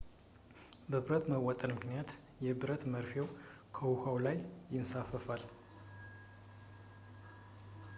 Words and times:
በብረት 0.91 1.23
መወጠር 1.33 1.71
ምክንያት 1.77 2.09
የብረት 2.45 2.81
መርፌው 2.93 3.27
በውሃው 3.75 4.17
ላይ 4.25 4.37
ይንሳፈፋል 4.75 5.43